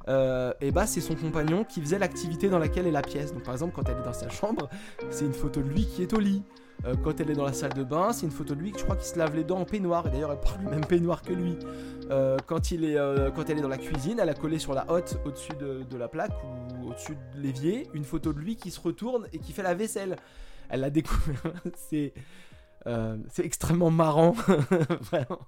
[0.08, 3.34] euh, et bah c'est son compagnon qui faisait l'activité dans laquelle est la pièce.
[3.34, 4.68] Donc par exemple quand elle est dans sa chambre,
[5.12, 6.44] c'est une photo de lui qui est au lit.
[6.86, 8.84] Euh, quand elle est dans la salle de bain, c'est une photo de lui, je
[8.84, 11.22] crois qu'il se lave les dents en peignoir, et d'ailleurs elle porte le même peignoir
[11.22, 11.56] que lui.
[12.48, 12.98] quand, il est,
[13.36, 15.98] quand elle est dans la cuisine, elle a collé sur la hotte au-dessus de, de,
[15.98, 16.34] la plaque
[16.82, 19.76] ou au-dessus de l'évier une photo de lui qui se retourne et qui fait la
[19.76, 20.16] vaisselle.
[20.70, 21.54] Elle l'a découvert.
[21.76, 22.14] c'est
[22.88, 24.32] euh, c'est extrêmement marrant,
[25.02, 25.40] vraiment.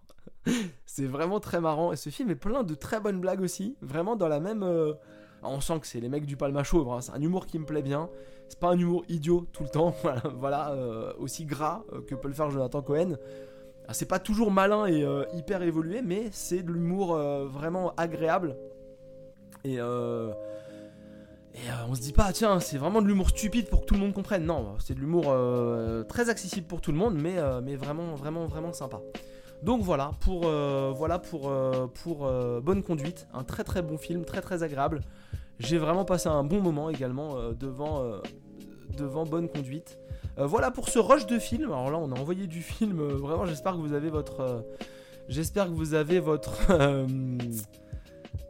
[0.86, 1.92] C'est vraiment très marrant.
[1.92, 3.78] Et ce film est plein de très bonnes blagues aussi.
[3.82, 4.64] Vraiment dans la même.
[4.64, 4.94] Euh,
[5.42, 6.90] on sent que c'est les mecs du Palma Chauve.
[6.90, 7.02] Hein.
[7.02, 8.10] C'est un humour qui me plaît bien.
[8.50, 9.96] C'est pas un humour idiot tout le temps.
[10.38, 13.18] Voilà, euh, aussi gras que peut le faire Jonathan Cohen.
[13.88, 17.18] Ah, c'est pas toujours malin et hyper évolué, mais c'est de l'humour
[17.48, 18.58] vraiment agréable.
[19.66, 19.78] Et
[21.56, 23.94] et euh, on se dit pas, tiens, c'est vraiment de l'humour stupide pour que tout
[23.94, 24.46] le monde comprenne.
[24.46, 28.16] Non, c'est de l'humour euh, très accessible pour tout le monde, mais, euh, mais vraiment,
[28.16, 29.02] vraiment, vraiment sympa.
[29.62, 31.50] Donc voilà pour, voilà pour,
[32.04, 32.30] pour
[32.62, 35.00] Bonne Conduite, un très très bon film, très très agréable.
[35.58, 38.04] J'ai vraiment passé un bon moment également devant,
[38.98, 39.98] devant Bonne Conduite.
[40.36, 41.72] voilà pour ce rush de film.
[41.72, 43.02] Alors là, on a envoyé du film.
[43.02, 44.66] vraiment, j'espère que vous avez votre.
[45.30, 46.60] j'espère que vous avez votre.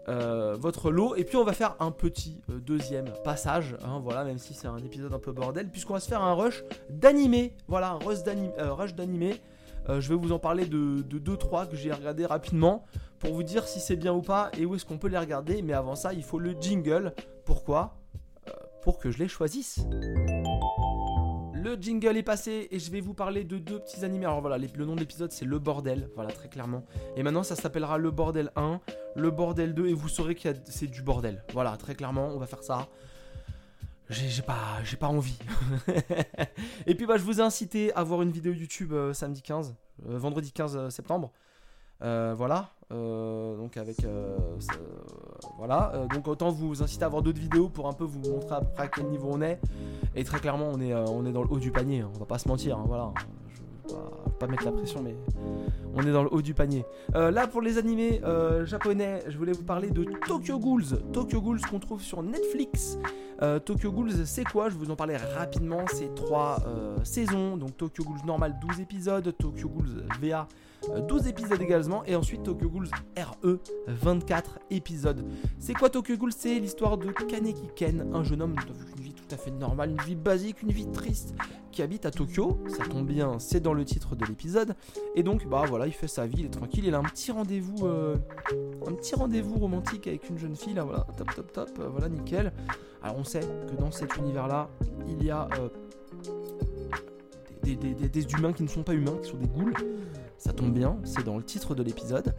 [0.09, 1.15] Euh, votre lot.
[1.15, 4.67] Et puis on va faire un petit euh, deuxième passage, hein, voilà, même si c'est
[4.67, 7.55] un épisode un peu bordel, puisqu'on va se faire un rush d'animé.
[7.67, 9.41] Voilà, un rush d'animé.
[9.89, 12.83] Euh, je vais vous en parler de 2-3 que j'ai regardé rapidement
[13.19, 15.61] pour vous dire si c'est bien ou pas et où est-ce qu'on peut les regarder.
[15.61, 17.13] Mais avant ça, il faut le jingle.
[17.45, 17.95] Pourquoi?
[18.81, 19.79] Pour que je les choisisse.
[21.63, 24.25] Le jingle est passé et je vais vous parler de deux petits animés.
[24.25, 26.83] Alors voilà, le nom de l'épisode c'est Le Bordel, voilà très clairement.
[27.15, 28.81] Et maintenant ça s'appellera Le Bordel 1,
[29.15, 31.41] Le Bordel 2 et vous saurez que c'est du bordel.
[31.53, 32.89] Voilà, très clairement, on va faire ça.
[34.09, 35.39] J'ai pas, pas envie.
[36.85, 39.73] et puis bah je vous ai incité à voir une vidéo YouTube euh, samedi 15,
[40.09, 40.89] euh, vendredi 15
[42.03, 43.97] euh, voilà, donc avec
[45.57, 48.87] voilà, donc autant vous inciter à voir d'autres vidéos pour un peu vous montrer à
[48.87, 49.59] quel niveau on est.
[50.15, 52.09] Et très clairement, on est, euh, on est dans le haut du panier, hein.
[52.15, 53.11] on va pas se mentir, hein, voilà.
[54.39, 55.15] Pas, mettre la pression, mais
[55.93, 56.85] on est dans le haut du panier.
[57.15, 60.99] Euh, là, pour les animés euh, japonais, je voulais vous parler de Tokyo Ghouls.
[61.11, 62.97] Tokyo Ghouls qu'on trouve sur Netflix.
[63.65, 64.69] Tokyo Ghouls, c'est quoi?
[64.69, 65.83] Je vous en parlais rapidement.
[65.91, 66.59] C'est trois
[67.03, 67.57] saisons.
[67.57, 69.35] Donc Tokyo Ghouls normal, 12 épisodes.
[69.37, 70.47] Tokyo Ghouls VA,
[71.09, 72.05] 12 épisodes également.
[72.05, 75.25] Et ensuite Tokyo Ghouls RE, 24 épisodes.
[75.59, 76.31] C'est quoi Tokyo Ghouls?
[76.31, 78.55] C'est l'histoire de Kaneki Ken, un jeune homme
[79.23, 81.33] tout à fait normal, une vie basique, une vie triste,
[81.71, 82.59] qui habite à Tokyo.
[82.67, 84.75] Ça tombe bien, c'est dans le titre de l'épisode.
[85.15, 86.85] Et donc, bah voilà, il fait sa vie, il est tranquille.
[86.85, 88.17] Il a un petit rendez-vous, euh,
[88.87, 90.73] un petit rendez-vous romantique avec une jeune fille.
[90.73, 92.51] Là, voilà, top, top, top, euh, voilà, nickel.
[93.01, 94.69] Alors, on sait que dans cet univers-là,
[95.07, 95.69] il y a euh,
[97.63, 99.73] des, humains qui ne sont pas humains, qui sont des ghouls.
[100.37, 102.35] Ça tombe bien, c'est dans le titre de l'épisode.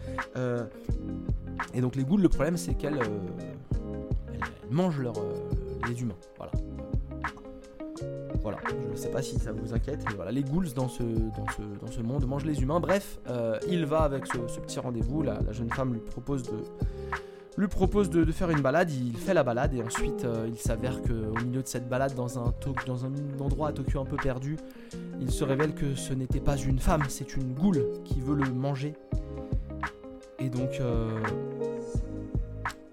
[1.72, 3.00] et donc, les ghouls, le problème, c'est qu'elles
[4.70, 5.00] mangent
[5.88, 6.16] les humains.
[6.36, 6.52] Voilà.
[8.44, 11.02] Voilà, je ne sais pas si ça vous inquiète, mais voilà, les ghouls dans ce,
[12.02, 12.78] monde mangent les humains.
[12.78, 16.58] Bref, euh, il va avec ce, petit rendez-vous, la, jeune femme lui propose de,
[17.56, 21.00] lui propose de, faire une balade, il fait la balade et ensuite euh, il s'avère
[21.00, 22.52] qu'au milieu de cette balade dans un,
[22.86, 24.58] dans un endroit à Tokyo un peu perdu,
[25.22, 28.52] il se révèle que ce n'était pas une femme, c'est une goule qui veut le
[28.52, 28.92] manger.
[30.38, 30.80] Et donc...
[30.82, 31.18] Euh,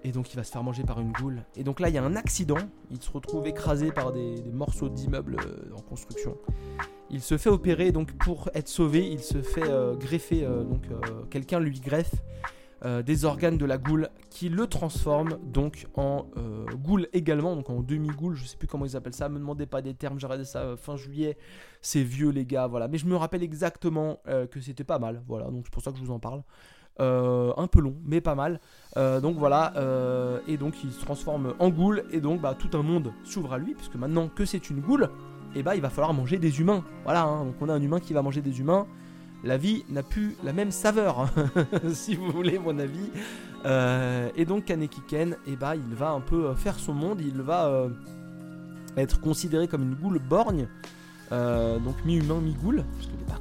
[0.04, 1.42] et donc il va se faire manger par une goule.
[1.56, 2.58] Et donc là il y a un accident,
[2.90, 6.36] il se retrouve écrasé par des, morceaux d'immeubles euh, en construction.
[7.10, 10.82] Il se fait opérer, donc pour être sauvé, il se fait euh, greffer, euh, donc
[11.30, 12.14] quelqu'un lui greffe
[13.06, 16.26] des organes de la goule qui le transforme donc en
[16.74, 19.82] goule également, donc en demi-goule, je sais plus comment ils appellent ça, me demandez pas
[19.82, 21.38] des termes, j'ai regardé ça fin juillet,
[21.80, 22.88] c'est vieux les gars, voilà.
[22.88, 24.18] Mais je me rappelle exactement
[24.50, 26.42] que c'était pas mal, voilà, donc c'est pour ça que je vous en parle.
[27.00, 28.60] Euh, un peu long, mais pas mal.
[28.98, 32.76] Euh, donc voilà, euh, et donc il se transforme en goule, et donc bah, tout
[32.76, 35.04] un monde s'ouvre à lui, puisque maintenant que c'est une goule,
[35.54, 36.84] et eh bah il va falloir manger des humains.
[37.04, 37.46] Voilà, hein.
[37.46, 38.86] donc on a un humain qui va manger des humains.
[39.42, 41.28] La vie n'a plus la même saveur,
[41.94, 43.10] si vous voulez mon avis.
[44.36, 47.40] et donc Kaneki Ken, et eh bah il va un peu faire son monde, il
[47.40, 47.88] va
[48.98, 50.68] être considéré comme une goule borgne,
[51.30, 53.40] donc mi-humain, mi-goule, parce n'est pas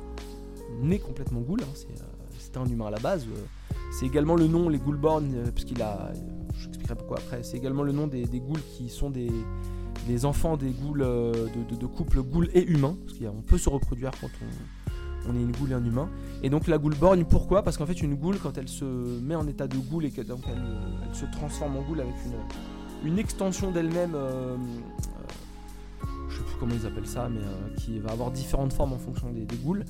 [0.82, 2.11] né complètement goule, hein,
[2.58, 3.26] un humain à la base.
[3.28, 6.12] Euh, c'est également le nom, les Ghoulborn, euh, puisqu'il a.
[6.56, 7.44] Je expliquerai pourquoi après.
[7.44, 9.32] C'est également le nom des, des ghouls qui sont des,
[10.08, 11.48] des enfants des ghouls euh,
[11.80, 12.96] de, couples ghouls et humains.
[13.06, 14.30] Parce qu'on peut se reproduire quand
[15.28, 16.10] on, est une goule et un humain.
[16.44, 17.64] Et donc la ghoulborn, pourquoi?
[17.64, 20.22] Parce qu'en fait, une goule, quand elle se met en état de goule et que
[20.22, 22.16] donc elle, se transforme en goule avec
[23.06, 24.16] une, extension d'elle-même.
[26.30, 27.42] je sais plus comment ils appellent ça, mais
[27.78, 29.84] qui va avoir différentes formes en fonction des, ghouls.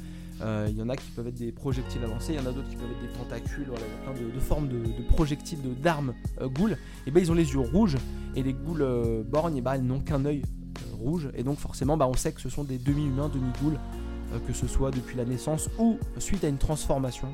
[0.68, 2.70] Il y en a qui peuvent être des projectiles avancés, il y en a d'autres
[2.70, 6.76] qui peuvent être des tentacules, il y a plein de, formes de, projectiles, d'armes ghouls.
[7.06, 7.98] Et ben ils ont les yeux rouges
[8.36, 10.42] et les ghouls borgnes, et ben, elles n'ont qu'un œil
[11.02, 11.30] rouge.
[11.36, 13.78] Et donc forcément, bah, on sait que ce sont des demi-humains, demi-ghouls,
[14.34, 17.28] euh, que ce soit depuis la naissance ou suite à une transformation.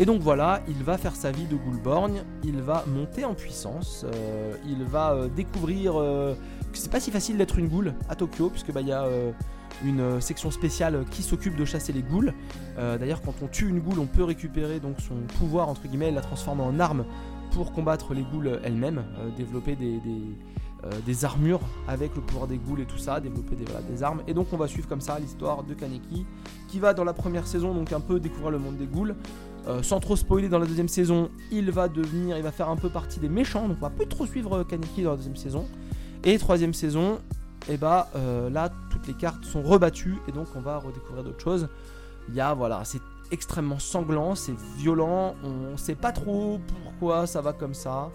[0.00, 4.04] Et donc voilà, il va faire sa vie de Ghoulborgne, il va monter en puissance,
[4.12, 8.50] euh, il va euh, découvrir que c'est pas si facile d'être une ghoul à Tokyo,
[8.50, 9.06] puisque bah, il y a
[9.84, 12.32] une section spéciale qui s'occupe de chasser les ghouls.
[12.76, 16.20] D'ailleurs, quand on tue une ghoul, on peut récupérer donc son pouvoir entre guillemets, la
[16.20, 17.04] transformer en arme
[17.52, 19.04] pour combattre les ghouls elles-mêmes,
[19.36, 20.00] développer des,
[20.84, 24.22] euh, armures avec le pouvoir des ghouls et tout ça, développer des, armes.
[24.26, 26.26] Et donc on va suivre comme ça l'histoire de Kaneki
[26.68, 29.14] qui va dans la première saison donc un peu découvrir le monde des ghouls.
[29.66, 32.76] Euh, sans trop spoiler dans la deuxième saison, il va devenir, il va faire un
[32.76, 35.66] peu partie des méchants, donc on va plus trop suivre Kaneki dans la deuxième saison.
[36.22, 37.18] Et troisième saison,
[37.68, 41.42] et bah euh, là toutes les cartes sont rebattues et donc on va redécouvrir d'autres
[41.42, 41.68] choses.
[42.28, 43.00] Il y a voilà, c'est
[43.30, 48.10] extrêmement sanglant, c'est violent, on sait pas trop pourquoi ça va comme ça.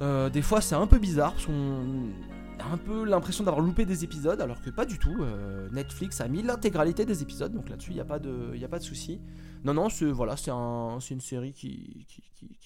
[0.00, 2.10] Euh, des fois, c'est un peu bizarre parce qu'on
[2.58, 5.22] a un peu l'impression d'avoir loupé des épisodes, alors que pas du tout.
[5.22, 9.20] Euh, Netflix a mis l'intégralité des épisodes, donc là-dessus, il n'y a pas de, souci.
[9.64, 12.06] Non, non, c'est voilà, c'est un, une série qui,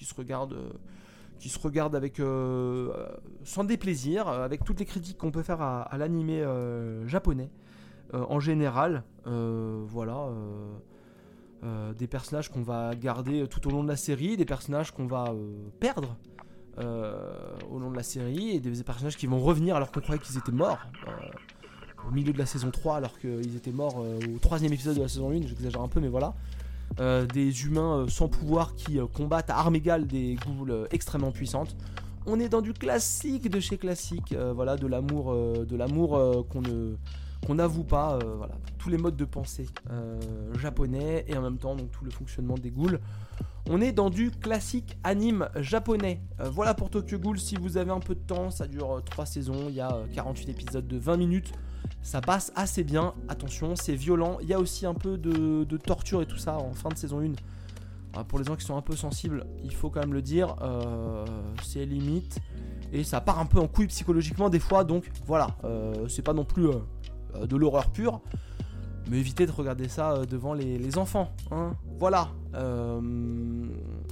[0.00, 0.56] se regarde.
[1.38, 3.08] Qui se regarde avec euh,
[3.44, 6.44] sans déplaisir, avec toutes les critiques qu'on peut faire à, à l'animé
[7.06, 7.50] japonais
[8.12, 9.02] en général.
[9.24, 10.28] voilà,
[11.98, 15.34] des personnages qu'on va garder tout au long de la série, des personnages qu'on va
[15.80, 16.16] perdre
[16.78, 20.20] euh, au long de la série et des personnages qui vont revenir alors qu'on croyait
[20.20, 21.10] qu'ils étaient morts euh,
[22.06, 25.00] au milieu de la saison 3 alors qu'ils étaient morts euh, au troisième épisode de
[25.00, 26.34] la saison 1, j'exagère un peu mais voilà.
[27.32, 31.76] Des humains sans pouvoir qui combattent à armes égales des ghouls extrêmement puissantes.
[32.26, 36.96] On est dans du classique de chez classique, voilà, de l'amour, de l'amour qu'on ne
[37.46, 39.66] qu'on n'avoue pas, voilà, tous les modes de pensée
[40.58, 42.98] japonais et en même temps donc tout le fonctionnement des ghouls.
[43.68, 46.20] On est dans du classique anime japonais.
[46.40, 49.24] Euh, voilà pour Tokyo Ghoul, si vous avez un peu de temps, ça dure 3
[49.24, 51.52] euh, saisons, il y a 48 euh, épisodes de 20 minutes.
[52.02, 54.38] Ça passe assez bien, attention, c'est violent.
[54.42, 57.20] Il y a aussi un peu de, torture et tout ça en fin de saison
[57.20, 58.24] 1.
[58.24, 60.56] pour les gens qui sont un peu sensibles, il faut quand même le dire,
[61.62, 62.38] c'est limite.
[62.92, 65.48] Et ça part un peu en couille psychologiquement des fois, donc voilà,
[66.08, 66.68] c'est pas non plus
[67.42, 68.20] de l'horreur pure
[69.08, 71.30] mais évitez de regarder ça euh, devant les, enfants.
[71.50, 71.74] Hein.
[71.98, 72.28] Voilà.
[72.54, 73.00] Euh,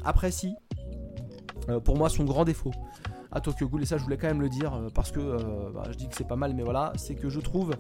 [0.05, 0.55] après, si,
[1.69, 2.73] euh, pour moi, son grand défaut
[3.35, 5.97] à Tokyo Ghoul, et ça je voulais quand même le dire, parce que bah, je
[5.97, 7.73] dis que c'est pas mal, mais voilà, c'est que je trouve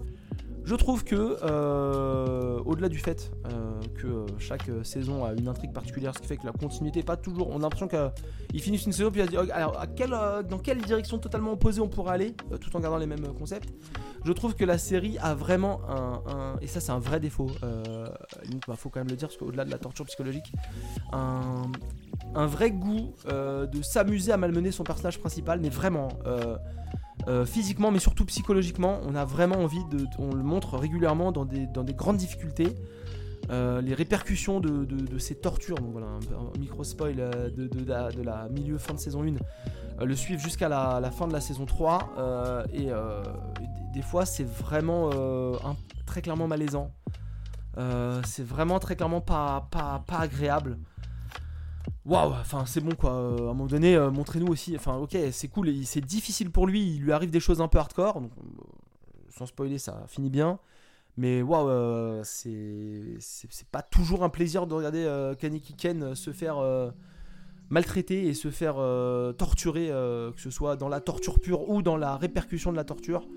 [0.64, 6.14] je trouve que, euh, au-delà du fait euh, que chaque saison a une intrigue particulière,
[6.14, 7.50] ce qui fait que la continuité pas toujours.
[7.50, 11.18] On a l'impression qu'ils finissent une saison puis ils disent alors euh, dans quelle direction
[11.18, 13.68] totalement opposée on pourrait aller, tout en gardant les mêmes concepts.
[14.24, 17.50] Je trouve que la série a vraiment un, et ça c'est un vrai défaut.
[17.62, 20.50] il bah, faut quand même le dire parce qu'au-delà de la torture psychologique,
[21.12, 21.70] un,
[22.34, 26.08] un vrai goût de s'amuser à malmener son personnage principal, mais vraiment.
[27.26, 29.00] Euh, physiquement mais surtout psychologiquement.
[29.06, 30.04] On a vraiment envie de.
[30.18, 32.68] On le montre régulièrement dans des, grandes difficultés.
[33.50, 38.48] Euh, les répercussions de, ces tortures, donc voilà, un, micro spoil euh, de, de, la,
[38.48, 42.66] milieu fin de saison 1, le suivent jusqu'à la, fin de la saison 3.
[42.72, 42.88] et
[43.92, 45.10] des fois, c'est vraiment
[46.06, 46.90] très clairement malaisant.
[48.24, 50.78] c'est vraiment très clairement pas, pas, pas agréable
[52.06, 53.12] waouh, enfin c'est bon quoi.
[53.12, 54.74] Euh, à un moment donné, euh, montrez-nous aussi.
[54.76, 56.94] Enfin, ok, c'est cool, c'est difficile pour lui.
[56.94, 58.18] Il lui arrive des choses un peu hardcore.
[58.18, 58.20] Euh,
[59.30, 60.58] sans spoiler, ça finit bien.
[61.16, 66.56] Mais waouh, c'est c'est pas toujours un plaisir de regarder Kaneki Ken se faire
[67.70, 68.74] maltraiter et se faire
[69.36, 73.28] torturer, que ce soit dans la torture pure ou dans la répercussion de la torture.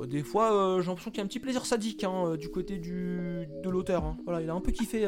[0.00, 2.36] Euh, des fois, euh, j'ai l'impression qu'il y a un petit plaisir sadique hein, euh,
[2.36, 4.04] du côté du, de l'auteur.
[4.04, 4.16] Hein.
[4.24, 5.00] Voilà, il a un peu kiffé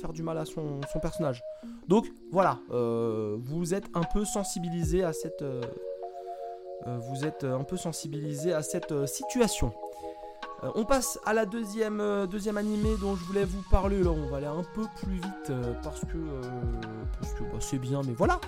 [0.00, 1.42] faire du mal à son, personnage.
[1.88, 5.44] Donc voilà, vous êtes un peu sensibilisé à cette,
[6.86, 9.72] vous êtes un peu sensibilisé à cette situation.
[10.74, 14.02] on passe à la deuxième, deuxième animé dont je voulais vous parler.
[14.02, 15.52] Là, on va aller un peu plus vite
[15.82, 16.18] parce que,
[17.20, 18.40] parce que bah, c'est bien, mais voilà.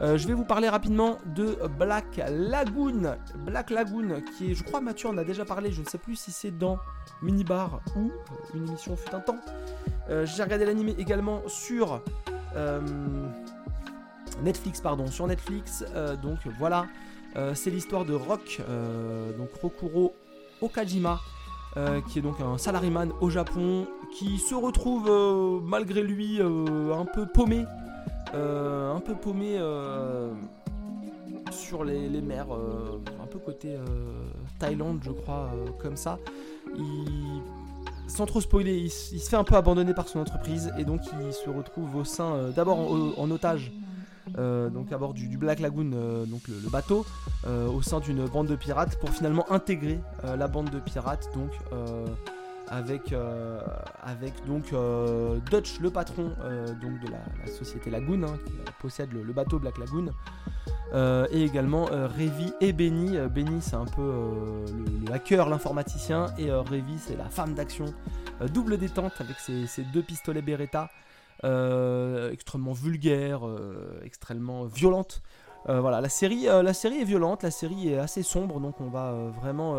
[0.00, 3.16] Euh, je vais vous parler rapidement de Black Lagoon.
[3.38, 5.72] Black Lagoon, qui est, je crois, Mathieu en a déjà parlé.
[5.72, 6.78] Je ne sais plus si c'est dans
[7.20, 8.12] Minibar ou
[8.54, 9.38] une émission fut un temps.
[10.08, 12.00] Euh, j'ai regardé l'anime également sur
[12.54, 12.80] euh,
[14.42, 15.84] Netflix, pardon, sur Netflix.
[16.22, 16.86] donc voilà,
[17.54, 18.60] c'est l'histoire de Rock,
[19.36, 20.14] donc Rokuro
[20.60, 21.20] Okajima.
[22.08, 25.10] qui est donc un salaryman au Japon, qui se retrouve
[25.64, 27.64] malgré lui un peu paumé
[28.34, 30.32] euh, un peu paumé euh,
[31.50, 33.76] sur les, mers, un peu côté
[34.58, 36.18] Thaïlande, je crois, comme ça.
[38.06, 41.32] sans trop spoiler, il, se fait un peu abandonner par son entreprise et donc il
[41.32, 42.78] se retrouve au sein, d'abord
[43.18, 43.72] en, otage
[44.36, 47.06] euh, donc à bord du, Black Lagoon, euh, donc le, bateau,
[47.46, 51.50] euh, au sein d'une bande de pirates pour finalement intégrer la bande de pirates, donc
[52.70, 53.14] avec,
[54.02, 54.72] avec donc
[55.50, 56.32] Dutch, le patron
[56.80, 60.10] donc de la, société Lagoon, hein, qui possède le, bateau Black Lagoon.
[61.30, 63.16] et également Revi et Benny.
[63.28, 64.10] Benny c'est un peu
[65.06, 67.86] le, hacker, l'informaticien, et Revi c'est la femme d'action,
[68.52, 70.90] double détente avec ses, deux pistolets Beretta.
[71.44, 75.22] Euh, extrêmement vulgaire, euh, extrêmement violente.
[75.68, 78.88] Euh, voilà, la série, la série est violente, la série est assez sombre, donc on
[78.88, 79.74] va vraiment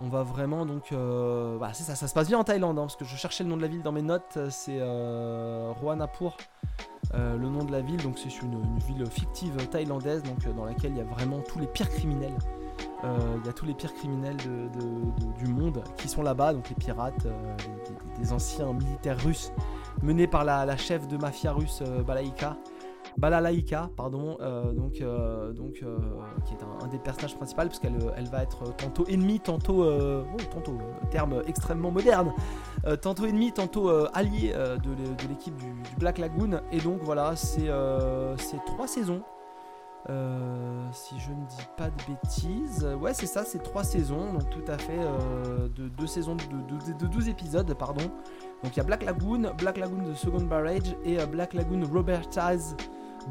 [0.00, 2.96] on va vraiment donc voilà, c'est ça ça se passe bien en Thaïlande hein, parce
[2.96, 5.72] que je cherchais le nom de la ville dans mes notes c'est euh,
[7.12, 10.22] le nom de la ville donc c'est une, ville fictive thaïlandaise
[10.56, 12.36] dans laquelle il y a vraiment tous les pires criminels
[13.02, 17.26] il y a tous les pires criminels du monde qui sont là-bas donc les pirates
[18.18, 19.52] des anciens militaires russes
[20.02, 22.56] menée par la, chef de mafia russe euh, Balaïka.
[23.18, 25.84] Balalaïka, pardon, euh, donc, euh, donc
[26.44, 29.84] qui est un, des personnages principaux, parce qu'elle elle va être tantôt ennemie, tantôt,
[30.50, 30.78] tantôt,
[31.10, 32.32] terme extrêmement moderne,
[33.02, 36.60] tantôt ennemie, tantôt alliée de, l'équipe du, Black Lagoon.
[36.72, 37.68] Et donc voilà, c'est
[38.66, 39.22] trois saisons.
[40.92, 44.64] si je ne dis pas de bêtises, ouais c'est ça, c'est trois saisons, donc tout
[44.70, 44.98] à fait
[45.76, 48.10] de deux saisons de, de 12 épisodes, pardon.
[48.62, 51.82] Donc il y a Black Lagoon, Black Lagoon The Second Barrage et euh, Black Lagoon
[51.90, 52.74] Roberta's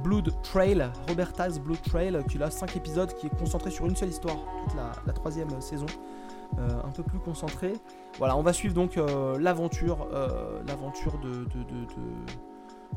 [0.04, 4.10] Blood Trail, Roberta's Blood Trail, qui a 5 épisodes, qui est concentré sur une seule
[4.10, 5.86] histoire, toute la, troisième saison,
[6.58, 7.73] euh, un peu plus concentré.
[8.17, 10.08] Voilà, on va suivre donc euh, l'aventure,
[10.67, 11.45] l'aventure de,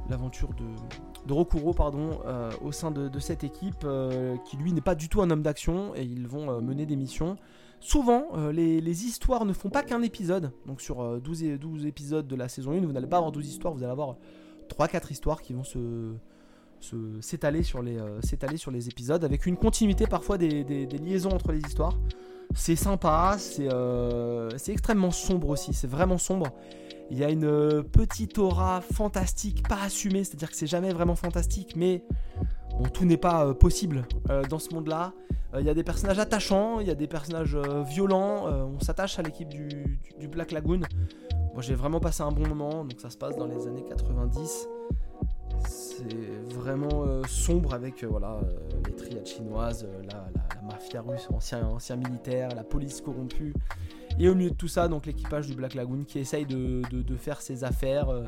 [0.08, 0.64] l'aventure de,
[1.26, 2.20] de Rokuro pardon,
[2.62, 3.86] au sein de, cette équipe
[4.44, 7.36] qui lui n'est pas du tout un homme d'action et ils vont mener des missions
[7.82, 10.52] Souvent, euh, les, histoires ne font pas qu'un épisode.
[10.66, 13.48] Donc sur 12, euh, 12 épisodes de la saison 1, vous n'allez pas avoir 12
[13.48, 14.16] histoires, vous allez avoir
[14.68, 16.14] 3-4 histoires qui vont se
[17.20, 18.20] s'étaler sur, les, euh,
[18.88, 21.98] épisodes avec une continuité parfois des, liaisons entre les histoires.
[22.54, 26.48] C'est sympa, c'est extrêmement sombre aussi, c'est vraiment sombre.
[27.10, 31.74] Il y a une petite aura fantastique, pas assumée, c'est-à-dire que c'est jamais vraiment fantastique,
[31.76, 32.04] mais
[32.78, 34.06] bon, tout n'est pas possible
[34.50, 35.14] dans ce monde-là.
[35.54, 38.64] Euh, il y a des personnages attachants, il y a des personnages euh, violents, euh,
[38.64, 40.80] on s'attache à l'équipe du, Black Lagoon.
[41.52, 44.68] Moi j'ai vraiment passé un bon moment, donc ça se passe dans les années 90.
[45.66, 48.40] C'est vraiment sombre avec voilà,
[48.86, 50.26] les triades chinoises, la,
[50.62, 53.52] mafia russe, ancien, ancien militaire, la police corrompue.
[54.18, 56.82] Et au milieu de tout ça, donc l'équipage du Black Lagoon qui essaye de,
[57.16, 58.24] faire ses affaires, euh,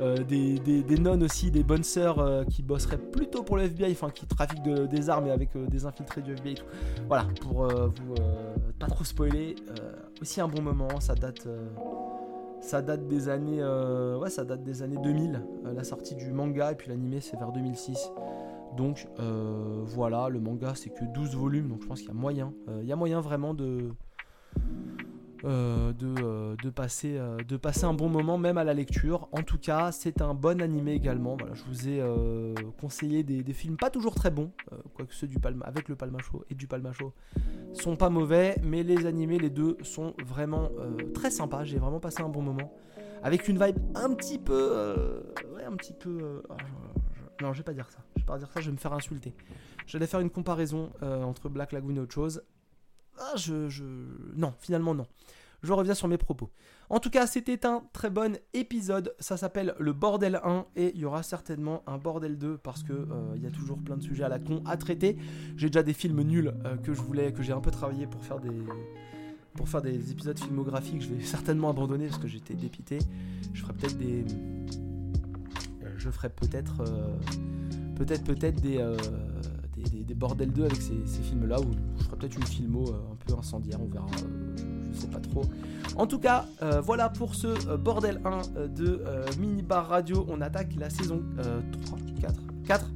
[0.00, 3.92] euh, des, des, nonnes aussi, des bonnes sœurs euh, qui bosseraient plutôt pour le FBI,
[3.92, 6.64] enfin qui trafiquent des armes et avec des infiltrés du FBI et tout.
[7.08, 8.14] Voilà, pour vous
[8.78, 9.56] pas trop spoiler,
[10.20, 11.46] aussi un bon moment, ça date
[12.60, 15.42] ça date des années ouais ça date des années 2000
[15.74, 18.10] la sortie du manga et puis l'animé c'est vers 2006
[18.76, 19.06] donc
[19.84, 22.86] voilà le manga c'est que 12 volumes donc je pense qu'il y a moyen il
[22.86, 23.90] y a moyen vraiment de
[25.44, 29.28] euh, euh, de, passer, euh, de passer un bon moment même à la lecture.
[29.32, 31.36] En tout cas, c'est un bon animé également.
[31.38, 32.02] Voilà, je vous ai
[32.80, 34.50] conseillé des, films pas toujours très bons,
[34.94, 37.12] quoique ceux du Palma, avec le Palmacho et du Palmacho
[37.72, 40.70] sont pas mauvais, mais les animés, les deux, sont vraiment
[41.14, 41.64] très sympas.
[41.64, 42.72] J'ai vraiment passé un bon moment.
[43.22, 45.22] Avec une vibe un petit peu.
[45.54, 46.42] ouais, un petit peu.
[46.50, 46.56] Ah,
[47.42, 47.98] non, je vais pas dire ça.
[48.16, 49.34] Je vais pas dire ça, je vais me faire insulter.
[49.86, 52.42] J'allais faire une comparaison entre Black Lagoon et autre chose.
[53.18, 53.84] Ah, je, je...
[54.36, 55.06] Non, finalement non.
[55.62, 56.50] Je reviens sur mes propos.
[56.88, 59.14] En tout cas, c'était un très bon épisode.
[59.18, 62.92] Ça s'appelle le Bordel 1 et il y aura certainement un Bordel 2 parce que
[62.92, 65.16] euh, il y a toujours plein de sujets à la con à traiter.
[65.56, 68.24] J'ai déjà des films nuls euh, que je voulais, que j'ai un peu travaillé pour
[68.24, 68.56] faire des
[69.54, 71.02] pour faire des épisodes filmographiques.
[71.02, 73.00] Je vais certainement abandonner parce que j'étais dépité.
[73.52, 74.24] Je ferai peut-être des
[75.96, 76.84] je ferai peut-être
[77.96, 78.78] peut-être peut-être des
[79.82, 81.66] des, bordels 2 avec ces, films-là, où
[81.98, 85.20] je ferai peut-être une filmo euh, un peu incendiaire, on verra, euh, je sais pas
[85.20, 85.44] trop.
[85.96, 89.02] En tout cas, euh, voilà pour ce bordel 1 de
[89.38, 90.26] Minibar Radio.
[90.28, 91.22] On attaque la saison
[91.86, 92.34] 3, 4,
[92.66, 92.86] 4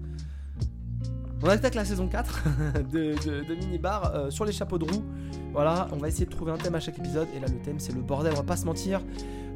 [1.44, 2.44] on attaque la saison 4
[2.92, 3.14] de,
[3.48, 5.02] de, Minibar sur les chapeaux de roue.
[5.52, 7.26] Voilà, on va essayer de trouver un thème à chaque épisode.
[7.34, 9.00] Et là, le thème, c'est le bordel, on va pas se mentir.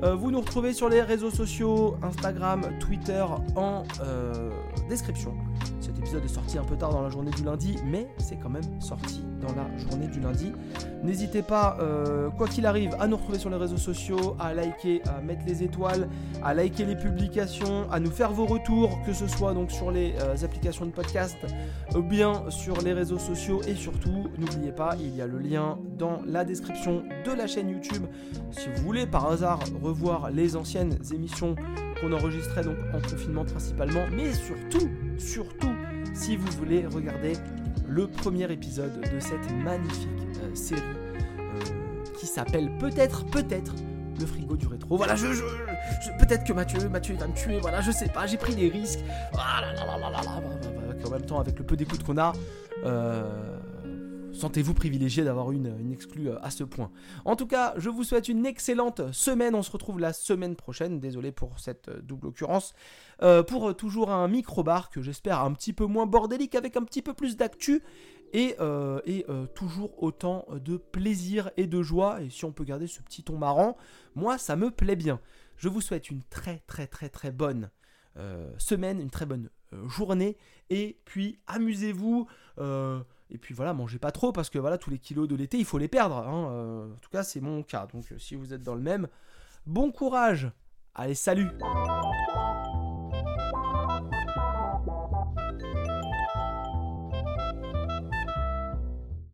[0.03, 3.25] Vous nous retrouvez sur les réseaux sociaux, Instagram, Twitter,
[3.57, 3.83] en
[4.89, 5.35] description.
[5.81, 8.51] Cet épisode est sorti un peu tard dans la journée du lundi, mais c'est quand
[8.51, 10.53] même sorti dans la journée du lundi.
[11.03, 15.03] N'hésitez pas, euh, quoi qu'il arrive, à nous retrouver sur les réseaux sociaux, à liker,
[15.07, 16.09] à mettre les étoiles,
[16.43, 20.15] à liker les publications, à nous faire vos retours, que ce soit donc sur les
[20.21, 21.37] euh, applications de podcast
[21.95, 23.61] ou bien sur les réseaux sociaux.
[23.67, 27.71] Et surtout, n'oubliez pas, il y a le lien dans la description de la chaîne
[27.71, 28.05] YouTube.
[28.51, 31.55] Si vous voulez par hasard revoir les anciennes émissions
[32.01, 35.75] qu'on enregistrait donc en confinement principalement, mais surtout, surtout,
[36.15, 37.35] si vous voulez regarder
[37.89, 40.09] le premier épisode de cette magnifique
[40.43, 40.81] euh, série
[41.39, 41.61] euh,
[42.19, 43.75] qui s'appelle peut-être, peut-être
[44.19, 44.97] le frigo du rétro.
[44.97, 45.43] Voilà, je, je,
[46.19, 47.59] peut-être que Mathieu, Mathieu va me tuer.
[47.61, 49.01] Voilà, je sais pas, j'ai pris des risques.
[49.33, 49.73] Voilà,
[51.07, 52.33] en même temps, avec le peu d'écoute qu'on a,
[52.85, 53.56] euh,
[54.37, 56.91] sentez-vous privilégié d'avoir une, exclue à ce point.
[57.25, 59.55] En tout cas, je vous souhaite une excellente semaine.
[59.55, 61.01] On se retrouve la semaine prochaine.
[61.01, 62.75] Désolé pour cette double occurrence.
[63.47, 67.15] pour toujours un micro-bar que j'espère un petit peu moins bordélique avec un petit peu
[67.15, 67.83] plus d'actu
[68.33, 68.57] et,
[69.07, 72.23] et toujours autant de plaisir et de joie.
[72.23, 73.77] Et si on peut garder ce petit ton marrant,
[74.15, 75.21] moi ça me plaît bien.
[75.57, 77.71] Je vous souhaite une très très très très bonne
[78.59, 79.51] semaine, une très bonne
[79.89, 80.37] journée
[80.71, 82.27] et puis amusez-vous.
[83.31, 85.65] Et puis voilà, mangez pas trop parce que voilà, tous les kilos de l'été, il
[85.65, 86.17] faut les perdre.
[86.17, 86.93] Hein.
[86.95, 87.87] en tout cas, c'est mon cas.
[87.93, 89.09] Donc si vous êtes dans le même,
[89.67, 90.51] bon courage.
[90.95, 91.49] Allez, salut